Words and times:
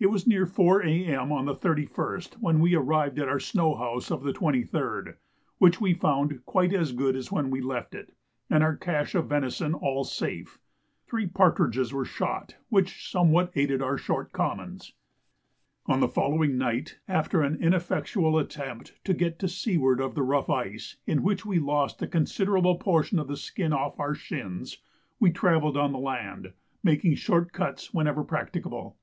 It 0.00 0.06
was 0.06 0.26
near 0.26 0.44
4 0.44 0.82
A.M. 0.84 1.30
on 1.30 1.44
the 1.44 1.54
31st 1.54 2.40
when 2.40 2.58
we 2.58 2.74
arrived 2.74 3.16
at 3.20 3.28
our 3.28 3.38
snow 3.38 3.76
house 3.76 4.10
of 4.10 4.24
the 4.24 4.32
23rd, 4.32 5.14
which 5.58 5.80
we 5.80 5.94
found 5.94 6.44
quite 6.44 6.72
as 6.74 6.90
good 6.90 7.14
as 7.14 7.30
when 7.30 7.48
we 7.48 7.60
left 7.60 7.94
it 7.94 8.12
and 8.50 8.64
our 8.64 8.74
cache 8.74 9.14
of 9.14 9.28
venison 9.28 9.72
all 9.72 10.02
safe. 10.02 10.58
Three 11.06 11.28
partridges 11.28 11.92
were 11.92 12.04
shot, 12.04 12.56
which 12.70 13.08
somewhat 13.08 13.52
aided 13.54 13.80
our 13.82 13.96
short 13.96 14.32
commons. 14.32 14.94
On 15.86 16.00
the 16.00 16.08
following 16.08 16.58
night, 16.58 16.98
after 17.06 17.40
an 17.42 17.54
ineffectual 17.62 18.38
attempt 18.40 18.94
to 19.04 19.14
get 19.14 19.38
to 19.38 19.46
seaward 19.46 20.00
of 20.00 20.16
the 20.16 20.24
rough 20.24 20.50
ice, 20.50 20.96
in 21.06 21.22
which 21.22 21.46
we 21.46 21.60
lost 21.60 22.02
a 22.02 22.08
considerable 22.08 22.78
portion 22.80 23.20
of 23.20 23.28
the 23.28 23.36
skin 23.36 23.72
off 23.72 24.00
our 24.00 24.16
shins, 24.16 24.78
we 25.20 25.30
travelled 25.30 25.76
on 25.76 25.92
the 25.92 26.00
land, 26.00 26.52
making 26.82 27.14
short 27.14 27.52
cuts 27.52 27.94
whenever 27.94 28.24
practicable. 28.24 28.96